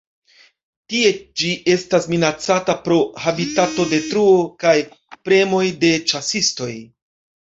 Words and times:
Tie 0.93 1.09
ĝi 1.41 1.49
estas 1.73 2.07
minacata 2.13 2.75
pro 2.87 2.97
habitatodetruo 3.25 4.35
kaj 4.65 4.75
premoj 5.29 5.65
de 5.85 5.93
ĉasistoj. 6.15 6.73